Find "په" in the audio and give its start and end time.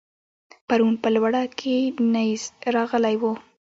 1.03-1.09